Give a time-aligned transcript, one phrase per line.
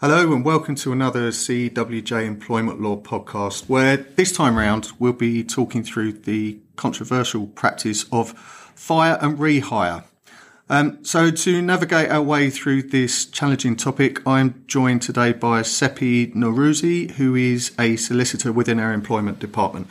[0.00, 5.42] Hello and welcome to another CWJ Employment Law podcast, where this time round we'll be
[5.42, 8.30] talking through the controversial practice of
[8.76, 10.04] fire and rehire.
[10.70, 16.28] Um, so to navigate our way through this challenging topic, I'm joined today by Seppi
[16.28, 19.88] Norouzi, who is a solicitor within our employment department.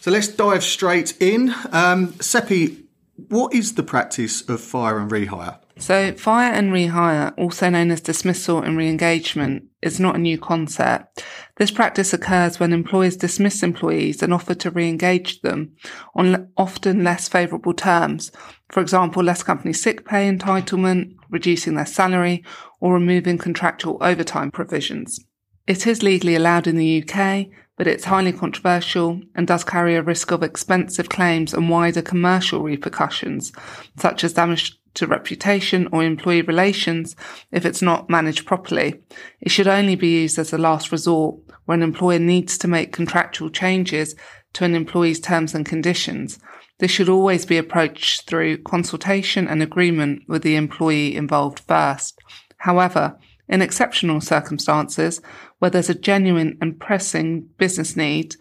[0.00, 1.54] So let's dive straight in.
[1.70, 2.86] Um, Seppi,
[3.28, 5.58] what is the practice of fire and rehire?
[5.76, 11.24] So, fire and rehire, also known as dismissal and re-engagement, is not a new concept.
[11.56, 15.72] This practice occurs when employers dismiss employees and offer to re-engage them
[16.14, 18.30] on often less favourable terms.
[18.70, 22.44] For example, less company sick pay entitlement, reducing their salary,
[22.80, 25.18] or removing contractual overtime provisions.
[25.66, 27.46] It is legally allowed in the UK,
[27.76, 32.62] but it's highly controversial and does carry a risk of expensive claims and wider commercial
[32.62, 33.52] repercussions,
[33.96, 37.14] such as damage to reputation or employee relations
[37.52, 39.00] if it's not managed properly.
[39.40, 42.92] It should only be used as a last resort where an employer needs to make
[42.92, 44.14] contractual changes
[44.54, 46.38] to an employee's terms and conditions.
[46.78, 52.18] This should always be approached through consultation and agreement with the employee involved first.
[52.58, 55.20] However, in exceptional circumstances,
[55.58, 58.36] where there's a genuine and pressing business need,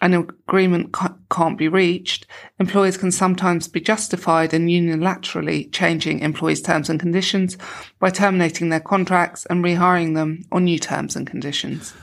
[0.00, 0.92] an agreement
[1.30, 2.26] can't be reached,
[2.58, 7.56] employers can sometimes be justified in unilaterally changing employees' terms and conditions
[7.98, 11.94] by terminating their contracts and rehiring them on new terms and conditions.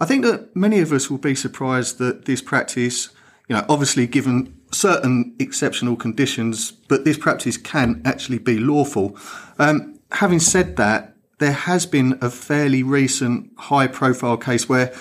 [0.00, 3.10] I think that many of us will be surprised that this practice,
[3.48, 9.16] you know, obviously given certain exceptional conditions, but this practice can actually be lawful.
[9.58, 14.92] Um, having said that, there has been a fairly recent high profile case where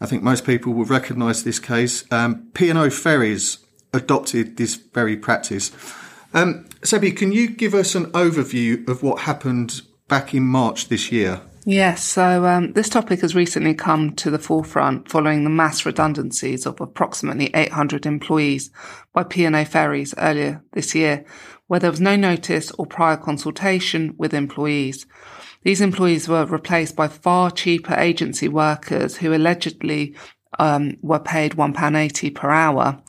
[0.00, 2.04] I think most people will recognise this case.
[2.12, 3.58] Um, P&O Ferries
[3.92, 5.72] adopted this very practice.
[6.34, 11.10] Um, Seppi, can you give us an overview of what happened back in March this
[11.10, 11.40] year?
[11.68, 16.64] Yes, so um, this topic has recently come to the forefront following the mass redundancies
[16.64, 18.70] of approximately 800 employees
[19.12, 21.24] by P&O Ferries earlier this year,
[21.66, 25.06] where there was no notice or prior consultation with employees.
[25.66, 30.14] These employees were replaced by far cheaper agency workers who allegedly
[30.60, 33.02] um, were paid £1.80 per hour,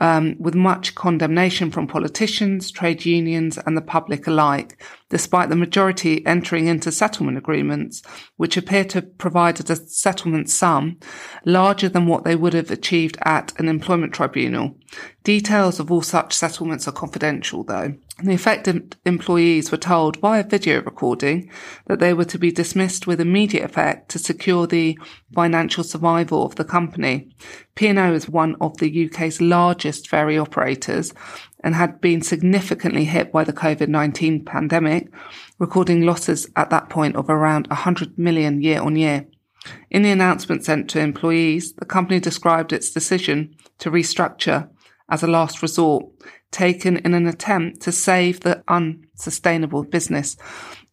[0.00, 6.26] um, with much condemnation from politicians, trade unions, and the public alike, despite the majority
[6.26, 8.02] entering into settlement agreements,
[8.36, 10.98] which appear to provide a settlement sum
[11.44, 14.76] larger than what they would have achieved at an employment tribunal.
[15.22, 17.94] Details of all such settlements are confidential, though.
[18.22, 21.50] The affected employees were told via video recording
[21.86, 24.98] that they were to be dismissed with immediate effect to secure the
[25.34, 27.30] financial survival of the company.
[27.76, 31.14] P&O is one of the UK's largest ferry operators
[31.64, 35.10] and had been significantly hit by the COVID-19 pandemic,
[35.58, 39.26] recording losses at that point of around 100 million year on year.
[39.90, 44.68] In the announcement sent to employees, the company described its decision to restructure
[45.10, 46.06] as a last resort,
[46.50, 50.36] taken in an attempt to save the unsustainable business.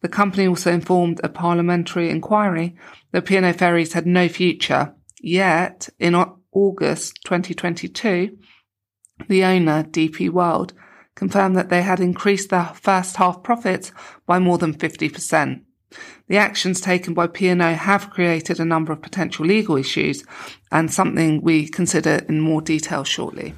[0.00, 2.76] The company also informed a parliamentary inquiry
[3.12, 4.94] that P&O Ferries had no future.
[5.20, 6.14] Yet, in
[6.52, 8.36] August 2022,
[9.28, 10.72] the owner, DP World,
[11.16, 13.90] confirmed that they had increased their first half profits
[14.26, 15.62] by more than 50%.
[16.28, 20.22] The actions taken by P&O have created a number of potential legal issues
[20.70, 23.54] and something we consider in more detail shortly.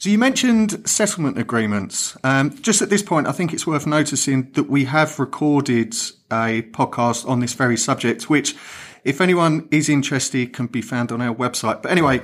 [0.00, 2.16] So you mentioned settlement agreements.
[2.24, 5.92] Um, just at this point, I think it's worth noticing that we have recorded
[6.32, 8.56] a podcast on this very subject, which,
[9.04, 11.82] if anyone is interested, can be found on our website.
[11.82, 12.22] But anyway,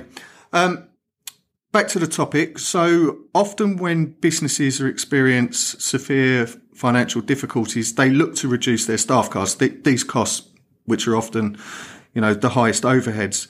[0.53, 0.87] um,
[1.71, 2.57] back to the topic.
[2.57, 9.29] So often when businesses are experience severe financial difficulties, they look to reduce their staff
[9.29, 9.53] costs.
[9.53, 10.49] These costs,
[10.85, 11.59] which are often,
[12.15, 13.47] you know, the highest overheads.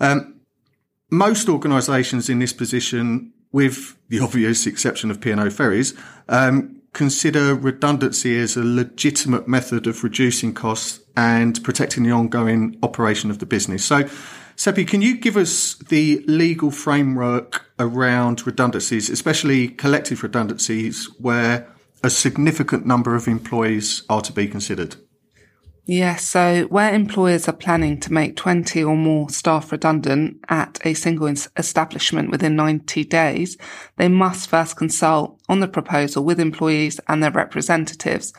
[0.00, 0.40] Um,
[1.10, 5.94] most organisations in this position with the obvious exception of P&O Ferries,
[6.28, 13.30] um, consider redundancy as a legitimate method of reducing costs and protecting the ongoing operation
[13.30, 13.82] of the business.
[13.82, 14.06] So,
[14.56, 21.66] Seppi, can you give us the legal framework around redundancies, especially collective redundancies, where
[22.04, 24.96] a significant number of employees are to be considered?
[25.88, 26.28] Yes.
[26.28, 31.32] So where employers are planning to make 20 or more staff redundant at a single
[31.56, 33.56] establishment within 90 days,
[33.96, 38.32] they must first consult on the proposal with employees and their representatives,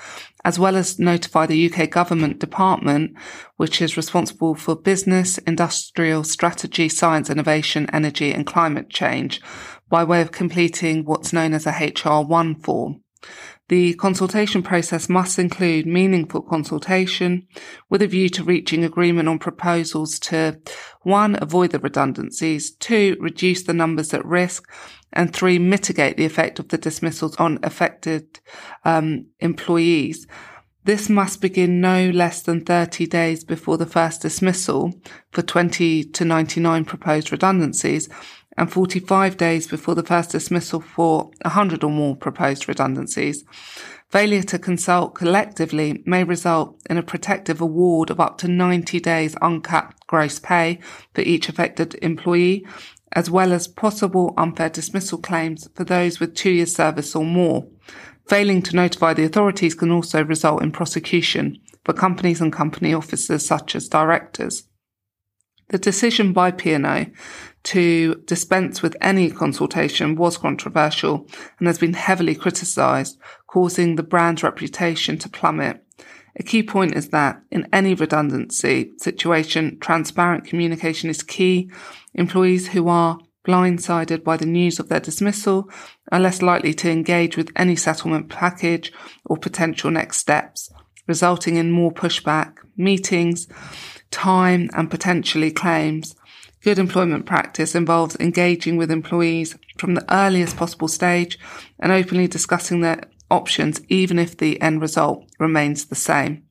[0.44, 3.13] as well as notify the UK government department,
[3.55, 9.39] which is responsible for business, industrial strategy, science, innovation, energy and climate change
[9.88, 13.01] by way of completing what's known as a HR1 form.
[13.69, 17.48] The consultation process must include meaningful consultation
[17.90, 20.62] with a view to reaching agreement on proposals to
[21.02, 24.72] one, avoid the redundancies, two, reduce the numbers at risk,
[25.12, 28.40] and three, mitigate the effect of the dismissals on affected
[28.86, 30.28] um, employees.
[30.86, 34.94] This must begin no less than 30 days before the first dismissal
[35.31, 38.08] for 20 to 99 proposed redundancies
[38.57, 43.44] and 45 days before the first dismissal for 100 or more proposed redundancies.
[44.09, 49.36] Failure to consult collectively may result in a protective award of up to 90 days
[49.42, 50.80] uncapped gross pay
[51.13, 52.65] for each affected employee,
[53.12, 57.68] as well as possible unfair dismissal claims for those with two years service or more.
[58.27, 63.45] Failing to notify the authorities can also result in prosecution for companies and company officers
[63.45, 64.63] such as directors.
[65.69, 67.08] The decision by P&O
[67.64, 71.28] to dispense with any consultation was controversial
[71.60, 75.84] and has been heavily criticised, causing the brand's reputation to plummet.
[76.38, 81.69] A key point is that in any redundancy situation, transparent communication is key.
[82.14, 85.69] Employees who are blindsided by the news of their dismissal
[86.12, 88.94] are less likely to engage with any settlement package
[89.25, 90.72] or potential next steps,
[91.08, 93.48] resulting in more pushback, meetings,
[94.12, 96.15] time, and potentially claims.
[96.63, 101.38] Good employment practice involves engaging with employees from the earliest possible stage
[101.80, 106.44] and openly discussing their options, even if the end result remains the same.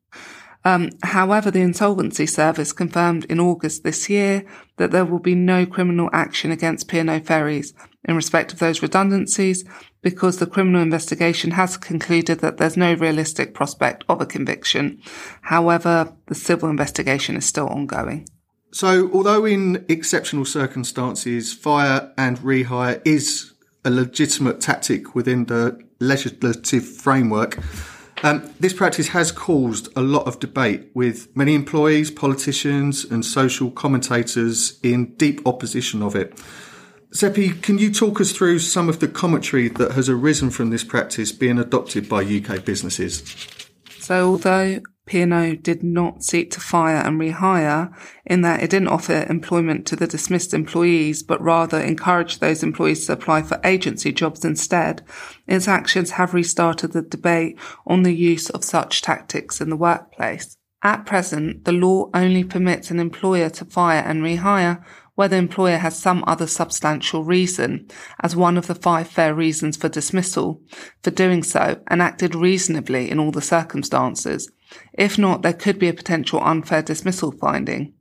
[0.65, 4.45] Um, however, the Insolvency Service confirmed in August this year
[4.79, 7.73] that there will be no criminal action against P&O Ferries
[8.07, 9.65] in respect of those redundancies
[10.03, 15.01] because the criminal investigation has concluded that there's no realistic prospect of a conviction.
[15.43, 18.29] However, the civil investigation is still ongoing.
[18.73, 23.53] So, although in exceptional circumstances, fire and rehire is
[23.85, 27.59] a legitimate tactic within the legislative framework,
[28.23, 33.71] um, this practice has caused a lot of debate with many employees, politicians, and social
[33.71, 36.39] commentators in deep opposition of it.
[37.17, 40.85] Seppi, can you talk us through some of the commentary that has arisen from this
[40.85, 43.23] practice being adopted by UK businesses?
[44.01, 47.91] So, although P&O did not seek to fire and rehire
[48.27, 53.07] in that it didn't offer employment to the dismissed employees, but rather encouraged those employees
[53.07, 55.03] to apply for agency jobs instead.
[55.47, 60.59] Its actions have restarted the debate on the use of such tactics in the workplace.
[60.87, 64.85] At present, the law only permits an employer to fire and rehire
[65.17, 67.89] where the employer has some other substantial reason
[68.21, 70.63] as one of the five fair reasons for dismissal
[71.03, 74.49] for doing so and acted reasonably in all the circumstances.
[74.93, 77.95] If not, there could be a potential unfair dismissal finding.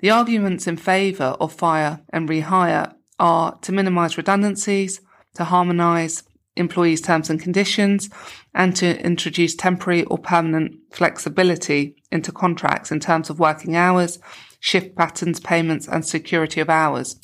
[0.00, 5.00] The arguments in favour of fire and rehire are to minimise redundancies,
[5.36, 6.24] to harmonise
[6.58, 8.10] employees' terms and conditions,
[8.54, 14.18] and to introduce temporary or permanent flexibility into contracts in terms of working hours,
[14.60, 17.18] shift patterns, payments, and security of hours.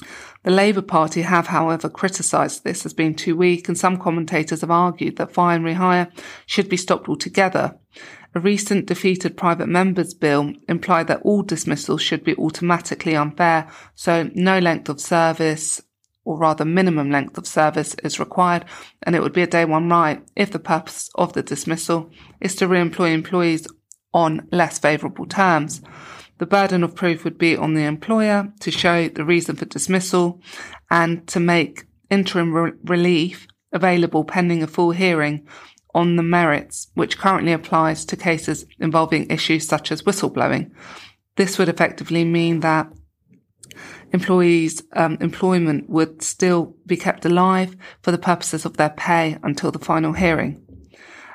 [0.44, 4.70] The Labour Party have, however, criticised this as being too weak, and some commentators have
[4.70, 6.10] argued that fire and rehire
[6.46, 7.78] should be stopped altogether.
[8.34, 14.28] A recent defeated private members bill implied that all dismissals should be automatically unfair, so
[14.34, 15.80] no length of service,
[16.24, 18.64] or rather minimum length of service is required,
[19.02, 22.10] and it would be a day one right if the purpose of the dismissal
[22.40, 23.66] is to re-employ employees
[24.12, 25.82] on less favourable terms.
[26.38, 30.40] The burden of proof would be on the employer to show the reason for dismissal
[30.90, 35.46] and to make interim re- relief available pending a full hearing
[35.94, 40.70] on the merits, which currently applies to cases involving issues such as whistleblowing.
[41.36, 42.88] This would effectively mean that
[44.14, 49.72] employees' um, employment would still be kept alive for the purposes of their pay until
[49.72, 50.62] the final hearing.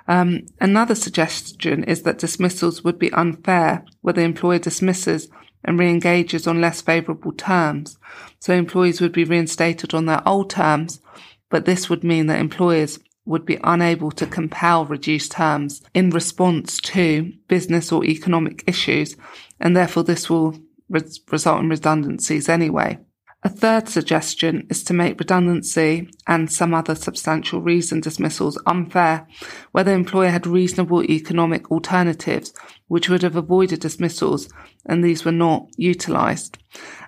[0.07, 5.27] Um, another suggestion is that dismissals would be unfair where the employer dismisses
[5.63, 7.97] and re-engages on less favourable terms.
[8.39, 11.01] So employees would be reinstated on their old terms,
[11.49, 16.79] but this would mean that employers would be unable to compel reduced terms in response
[16.79, 19.17] to business or economic issues,
[19.59, 20.57] and therefore this will
[20.89, 22.99] res- result in redundancies anyway.
[23.41, 29.25] A third suggestion is to make redundancy and some other substantial reason dismissals unfair
[29.71, 32.53] where the employer had reasonable economic alternatives
[32.89, 34.49] which would have avoided dismissals
[34.85, 36.57] and these were not utilised.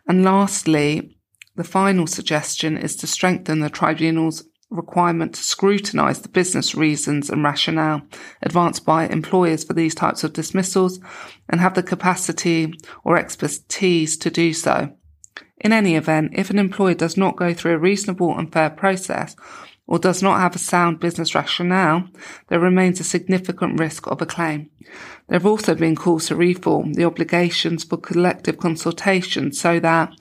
[0.07, 1.17] And lastly,
[1.57, 7.43] the final suggestion is to strengthen the tribunal's requirement to scrutinise the business reasons and
[7.43, 8.01] rationale
[8.41, 10.99] advanced by employers for these types of dismissals
[11.49, 12.73] and have the capacity
[13.03, 14.91] or expertise to do so.
[15.57, 19.35] In any event, if an employer does not go through a reasonable and fair process,
[19.91, 22.07] or does not have a sound business rationale,
[22.47, 24.69] there remains a significant risk of a claim.
[25.27, 30.13] There have also been calls to reform the obligations for collective consultation so that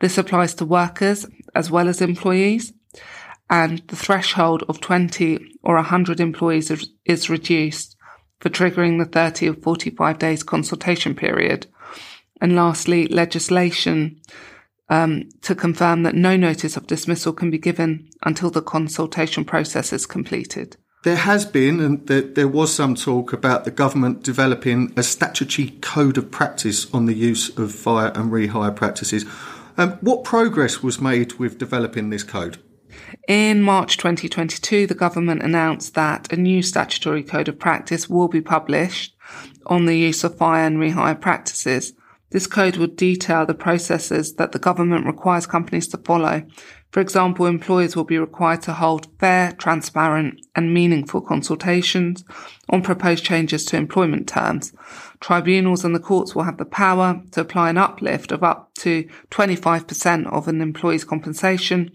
[0.00, 2.72] this applies to workers as well as employees,
[3.52, 6.72] and the threshold of 20 or 100 employees
[7.04, 7.96] is reduced
[8.40, 11.66] for triggering the 30 or 45 days consultation period.
[12.40, 14.22] And lastly, legislation
[14.88, 19.92] um, to confirm that no notice of dismissal can be given until the consultation process
[19.92, 20.78] is completed.
[21.04, 25.72] There has been, and there, there, was some talk about the government developing a statutory
[25.82, 29.26] code of practice on the use of fire and rehire practices.
[29.76, 32.56] Um, what progress was made with developing this code?
[33.28, 38.40] In March 2022, the government announced that a new statutory code of practice will be
[38.40, 39.14] published
[39.66, 41.92] on the use of fire and rehire practices.
[42.30, 46.44] This code would detail the processes that the government requires companies to follow.
[46.92, 52.22] For example, employers will be required to hold fair, transparent and meaningful consultations
[52.68, 54.74] on proposed changes to employment terms.
[55.18, 59.08] Tribunals and the courts will have the power to apply an uplift of up to
[59.30, 61.90] 25% of an employee's compensation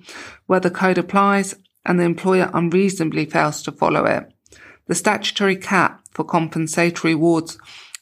[0.47, 1.53] where the code applies
[1.85, 4.33] and the employer unreasonably fails to follow it.
[4.87, 7.59] The statutory cap for compensatory awards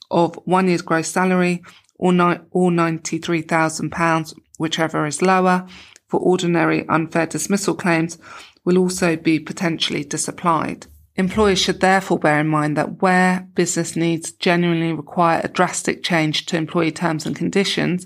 [0.10, 1.62] of one year's gross salary
[1.96, 5.68] or, ni- or £93,000, whichever is lower,
[6.08, 8.18] for ordinary unfair dismissal claims
[8.64, 10.88] will also be potentially disapplied.
[11.18, 16.46] Employers should therefore bear in mind that where business needs genuinely require a drastic change
[16.48, 18.06] to employee terms and conditions,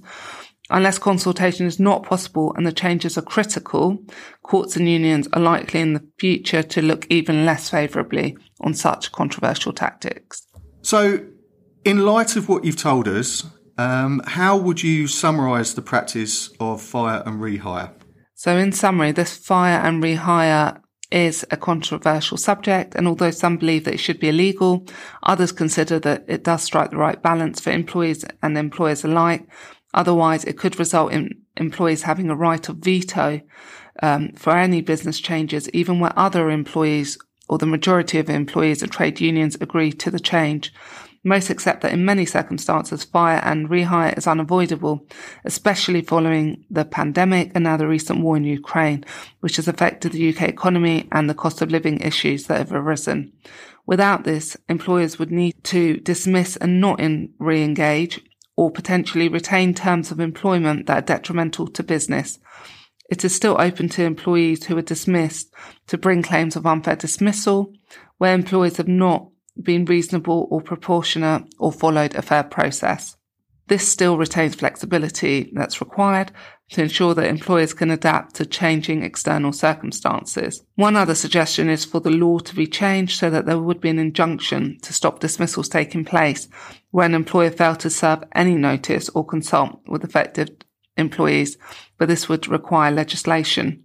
[0.70, 3.98] unless consultation is not possible and the changes are critical,
[4.44, 9.12] courts and unions are likely in the future to look even less favourably on such
[9.12, 10.46] controversial tactics.
[10.84, 11.26] So,
[11.84, 13.46] in light of what you've told us,
[13.80, 17.94] um, how would you summarise the practice of fire and rehire?
[18.36, 20.82] So, in summary, this fire and rehire
[21.12, 24.86] is a controversial subject, and although some believe that it should be illegal,
[25.24, 29.48] others consider that it does strike the right balance for employees and employers alike.
[29.94, 33.40] Otherwise, it could result in employees having a right of veto
[34.04, 37.18] um, for any business changes, even where other employees
[37.48, 40.74] or the majority of employees or trade unions agree to the change.
[41.24, 45.06] Most accept that in many circumstances, fire and rehire is unavoidable,
[45.44, 49.04] especially following the pandemic and now the recent war in Ukraine,
[49.42, 53.34] which has affected the UK economy and the cost of living issues that have arisen.
[53.86, 57.02] Without this, employers would need to dismiss and not
[57.40, 58.22] re-engage
[58.56, 62.40] or potentially retain terms of employment that are detrimental to business.
[63.10, 65.52] It is still open to employees who are dismissed
[65.88, 67.74] to bring claims of unfair dismissal,
[68.20, 69.30] where employers have not
[69.62, 73.16] been reasonable or proportionate or followed a fair process.
[73.68, 76.32] This still retains flexibility that's required
[76.72, 80.64] to ensure that employers can adapt to changing external circumstances.
[80.76, 83.90] One other suggestion is for the law to be changed so that there would be
[83.90, 86.48] an injunction to stop dismissals taking place
[86.92, 90.66] when an employer failed to serve any notice or consult with affected
[90.98, 91.58] employees,
[91.98, 93.84] but this would require legislation.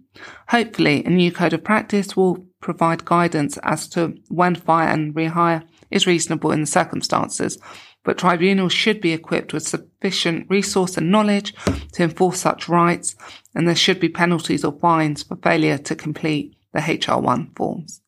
[0.49, 5.63] Hopefully, a new code of practice will provide guidance as to when fire and rehire
[5.91, 7.59] is reasonable in the circumstances,
[8.03, 11.53] but tribunals should be equipped with sufficient resource and knowledge
[11.93, 13.15] to enforce such rights,
[13.53, 18.01] and there should be penalties or fines for failure to complete the HR1 forms.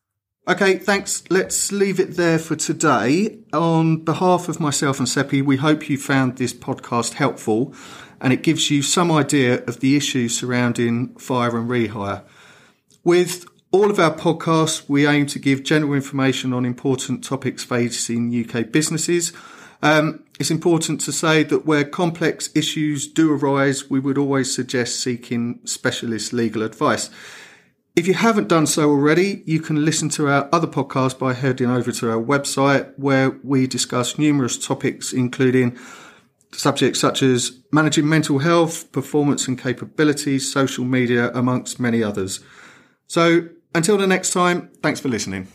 [0.48, 1.22] Okay, thanks.
[1.30, 3.38] Let's leave it there for today.
[3.52, 7.74] On behalf of myself and Seppi, we hope you found this podcast helpful
[8.20, 12.24] and it gives you some idea of the issues surrounding fire and rehire.
[13.04, 18.32] With all of our podcasts, we aim to give general information on important topics facing
[18.32, 19.32] UK businesses.
[19.82, 25.00] Um, it's important to say that where complex issues do arise, we would always suggest
[25.00, 27.10] seeking specialist legal advice.
[27.94, 31.68] If you haven't done so already, you can listen to our other podcasts by heading
[31.68, 35.76] over to our website where we discuss numerous topics, including
[36.52, 42.40] subjects such as managing mental health, performance and capabilities, social media, amongst many others.
[43.08, 43.48] So
[43.78, 45.48] until the next time, thanks for listening.